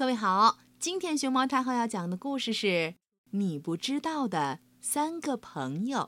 [0.00, 2.66] 各位好，今天熊猫太后要讲的故事是
[3.32, 5.98] 《你不知道的三个朋友》，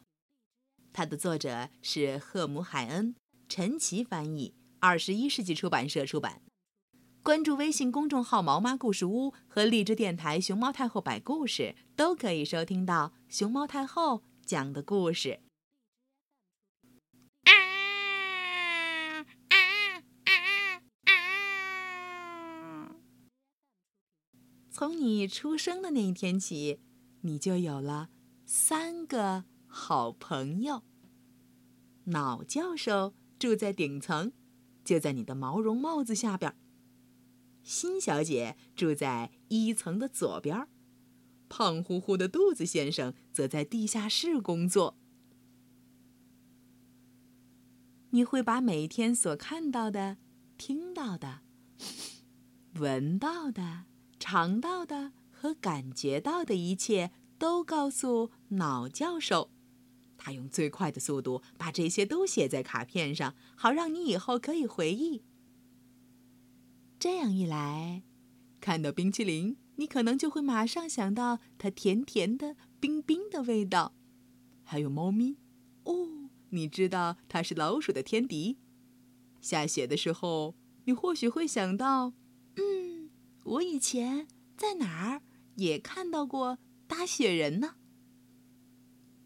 [0.95, 3.15] 它的作者是赫姆海恩，
[3.51, 6.41] 陈奇翻译，二十一世纪出版社出版。
[7.23, 15.41] 关注微信公众号“毛妈故事屋”和荔枝电台“熊猫太后摆故事”，都可以收听到熊猫太后讲的故事。
[24.83, 26.81] 从你出生的那一天起，
[27.21, 28.09] 你就有了
[28.45, 30.83] 三个好朋友。
[32.07, 34.33] 脑教授住在顶层，
[34.85, 36.53] 就在你的毛绒帽子下边。
[37.63, 40.67] 新小姐住在一层的左边，
[41.49, 44.99] 胖乎乎的肚子先生则在地下室工作。
[48.11, 50.17] 你会把每天所看到的、
[50.59, 51.43] 听到的、
[52.75, 53.85] 闻到的。
[54.25, 59.51] 尝到的和感觉到的一切都告诉脑教授，
[60.17, 65.25] 他用最快的速度把这些都写在卡片上，好让你以后可以回忆。
[67.01, 68.05] 这样一来，
[68.61, 73.93] 看到冰淇淋，你可能就会马上想到它甜甜的、冰冰的味道。
[74.63, 75.37] 还有猫咪，
[75.83, 78.57] 哦，你知道它是老鼠的天敌。
[79.41, 82.13] 下雪的时候，你或许会想到，
[83.53, 85.21] 我以前在哪儿
[85.57, 87.75] 也看到过大雪人呢？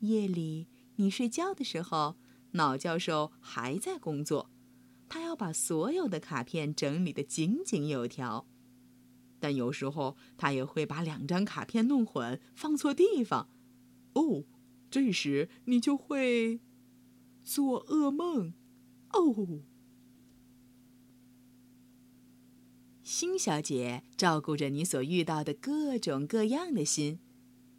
[0.01, 2.17] 夜里你睡觉的时候，
[2.53, 4.51] 脑教授还在工作，
[5.09, 8.49] 他要把所有的卡片整理得井井有条。
[9.39, 13.49] 但有时候他也会把两张卡片弄混，放错地方。
[14.15, 14.45] 哦，
[14.91, 16.61] 这时你就会
[17.45, 18.55] 做噩梦。
[19.13, 19.63] 哦。
[23.19, 27.19] 星小姐照顾着你所遇到的各种各样的心，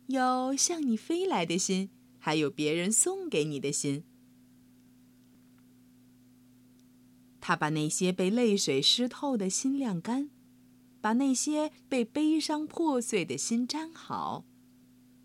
[0.08, 4.04] 有向你飞来的心，还有别人送给你的心。
[7.40, 10.32] 她把那些被泪水湿透的心晾干，
[11.00, 14.44] 把那些被悲伤破碎的心粘好，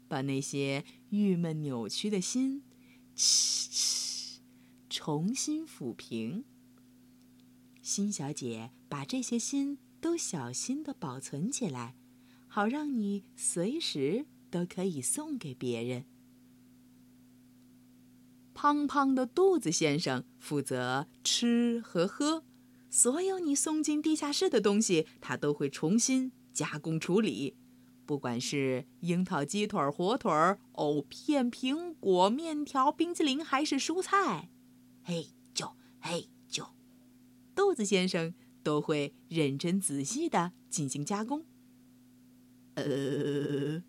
[0.09, 2.63] 把那些郁闷扭曲的心，
[3.17, 4.37] 哧哧，
[4.91, 6.45] 重新抚平。
[7.81, 9.79] 星小姐把这些心。
[10.03, 11.95] 都小心的保存起来，
[12.49, 16.05] 好让你随时都可以送给别人。
[18.53, 22.43] 胖胖的肚子先生负责吃和喝，
[22.91, 27.57] 所有你送进地下室的东西，他都会重新加工处理。
[28.05, 30.33] 不管是樱桃鸡腿、火腿、
[30.73, 34.51] 藕片、苹果、面条、冰淇淋，还是蔬菜，
[35.05, 36.67] 嘿就嘿就，
[37.55, 38.35] 肚子先生。
[38.63, 41.45] 都会认真仔细的进行加工。
[42.75, 43.83] 呃，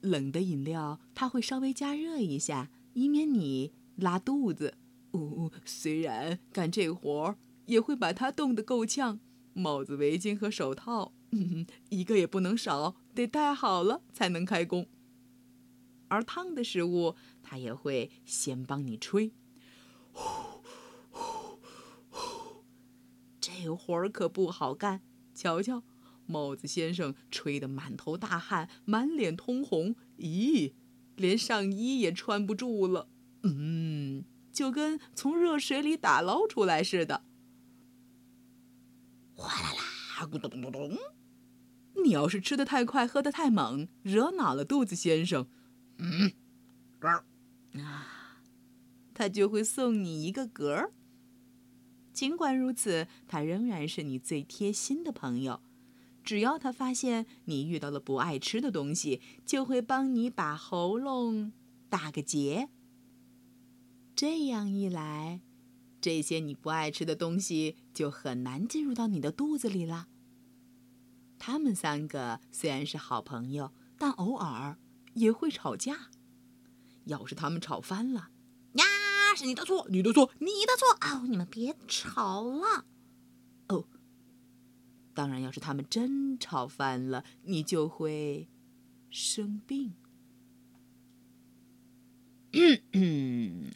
[0.00, 4.74] 冷的饮料它会稍微加热一下，以免你拉肚子。
[5.10, 7.36] 哦，虽然干这活儿
[7.66, 9.20] 也会把它冻得够呛，
[9.54, 14.86] 帽子、围巾和手套，嗯， 一个也不能少，得戴好了才能开工。
[16.08, 19.32] 而烫的食物，它也会先帮你吹。
[23.60, 25.02] 这活儿可不好干，
[25.34, 25.82] 瞧瞧，
[26.26, 30.74] 帽子先生吹得满头大汗，满脸通红，咦，
[31.16, 33.08] 连上衣也穿不住了，
[33.42, 37.24] 嗯，就跟从热水里打捞出来似的。
[39.34, 40.96] 哗啦啦，咕咚咚咚，
[42.04, 45.48] 你要是吃的太快，喝的太猛，惹恼了肚子先生，
[45.96, 46.32] 嗯，
[47.80, 48.40] 啊，
[49.12, 50.92] 他就会送你一个嗝儿。
[52.18, 55.60] 尽管如此，他仍然是你最贴心的朋友。
[56.24, 61.52] 只要他发现你遇到了不爱吃的东西，就会帮你把喉咙
[61.88, 62.70] 打个结。
[64.16, 65.42] 这样一来，
[66.00, 70.08] 这些你不爱吃的东西就很难进入到你的肚子里了。
[71.38, 74.76] 他们三个虽然是好朋友，但偶尔
[75.14, 76.10] 也会吵架。
[77.04, 78.30] 要是他们吵翻了，
[79.38, 80.88] 是你的错，你的错，你的错！
[81.00, 82.84] 哦，你们别吵了。
[83.68, 83.84] 哦，
[85.14, 88.48] 当然，要是他们真吵翻了，你就会
[89.10, 89.94] 生病。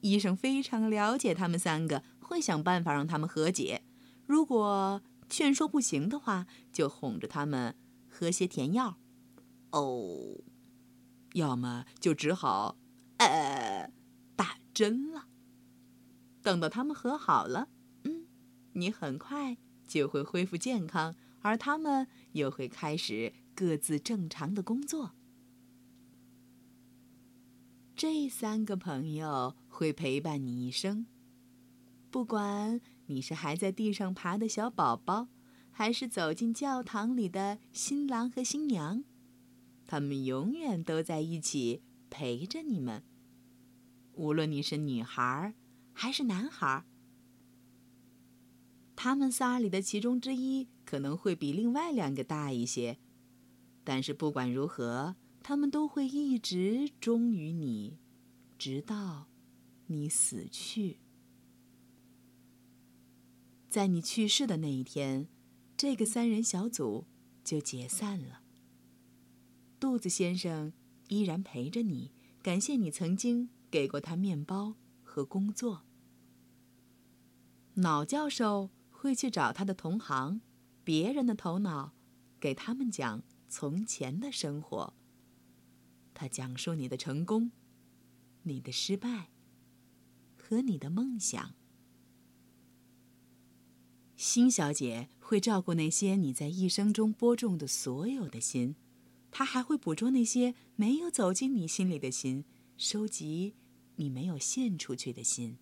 [0.00, 3.82] 医生非常了解他们三个，会想办法让他们和解。
[4.26, 7.76] 如果劝说不行的话，就哄着他们
[8.08, 8.98] 喝些甜药。
[9.70, 10.40] 哦，
[11.34, 12.76] 要么就只好，
[13.18, 13.92] 呃。
[14.74, 15.28] 真了。
[16.42, 17.68] 等到他们和好了，
[18.02, 18.26] 嗯，
[18.72, 19.56] 你很快
[19.86, 25.12] 就会恢复健康，而他们又会开始各自正常的工作。
[27.96, 31.06] 这三个朋友会陪伴你一生，
[32.10, 35.28] 不管你是还在地上爬的小宝宝，
[35.70, 39.04] 还是走进教堂里的新郎和新娘，
[39.86, 43.02] 他们永远都在一起陪着你们。
[44.14, 45.54] 无论你是女孩
[45.92, 46.84] 还是男孩，
[48.96, 52.98] 他们仨里的其中之一可能会比另外两个大一些，
[53.82, 55.16] 但是不管如何。
[55.46, 57.98] 他们都会一直忠于你，
[58.56, 59.28] 直到
[59.88, 61.00] 你死去。
[63.68, 65.28] 在你去世的那一天，
[65.76, 67.04] 这个三人小组
[67.44, 68.40] 就解散了。
[69.78, 70.72] 肚子先生
[71.08, 72.10] 依然陪着你，
[72.42, 75.82] 感谢你曾经给过他面包和工作。
[77.74, 80.40] 脑教授会去找他的同行，
[80.84, 81.92] 别人的头脑，
[82.38, 84.94] 给他们讲从前的生活。
[86.14, 87.50] 他讲述你的成功、
[88.44, 89.30] 你的失败
[90.36, 91.56] 和你的梦想。
[94.14, 98.76] 辛小姐会照顾那些你在一生中播种的所有的心，
[99.32, 102.44] 她还会捕捉那些没有走进你心里的心，
[102.76, 103.56] 收集
[103.96, 105.58] 你没有献出去的心。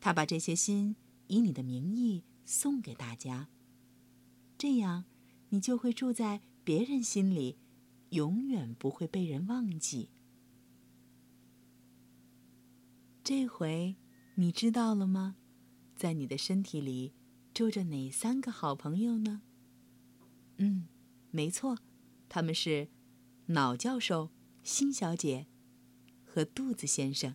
[0.00, 0.96] 他把这些心
[1.26, 3.48] 以你的名义送给大家，
[4.56, 5.04] 这样
[5.48, 7.58] 你就会住在别人心里。
[8.10, 10.10] 永远不会被人忘记。
[13.24, 13.96] 这回
[14.36, 15.36] 你知道了吗？
[15.96, 17.12] 在你的身体里
[17.52, 19.42] 住着哪三个好朋友呢？
[20.58, 20.86] 嗯，
[21.32, 21.78] 没错，
[22.28, 22.88] 他们是
[23.46, 24.30] 脑教授、
[24.62, 25.48] 新小姐
[26.36, 27.34] 和肚子先生。